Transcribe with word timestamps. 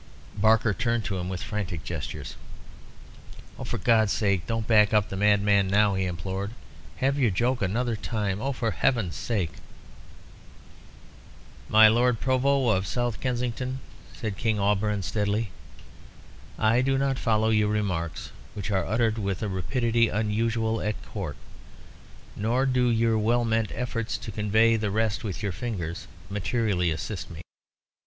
Barker 0.35 0.73
turned 0.73 1.05
to 1.05 1.19
him 1.19 1.29
with 1.29 1.43
frantic 1.43 1.83
gestures. 1.83 2.35
"For 3.63 3.77
God's 3.77 4.11
sake 4.11 4.47
don't 4.47 4.65
back 4.65 4.95
up 4.95 5.09
the 5.09 5.15
madman 5.15 5.67
now," 5.67 5.93
he 5.93 6.05
implored. 6.05 6.53
"Have 6.95 7.19
your 7.19 7.29
joke 7.29 7.61
another 7.61 7.95
time. 7.95 8.41
Oh, 8.41 8.51
for 8.51 8.71
Heaven's 8.71 9.15
sake" 9.15 9.51
"My 11.77 11.87
Lord 11.87 12.19
Provost 12.19 12.75
of 12.75 12.87
South 12.87 13.19
Kensington," 13.21 13.79
said 14.11 14.37
King 14.37 14.57
Auberon, 14.59 15.03
steadily, 15.03 15.51
"I 16.57 16.81
do 16.81 16.97
not 16.97 17.19
follow 17.19 17.49
your 17.51 17.69
remarks, 17.69 18.31
which 18.55 18.71
are 18.71 18.87
uttered 18.87 19.19
with 19.19 19.43
a 19.43 19.47
rapidity 19.47 20.09
unusual 20.09 20.81
at 20.81 20.99
Court. 21.05 21.37
Nor 22.35 22.65
do 22.65 22.89
your 22.89 23.19
well 23.19 23.45
meant 23.45 23.71
efforts 23.75 24.17
to 24.17 24.31
convey 24.31 24.77
the 24.77 24.89
rest 24.89 25.23
with 25.23 25.43
your 25.43 25.51
fingers 25.51 26.07
materially 26.27 26.89
assist 26.89 27.29
me. 27.29 27.41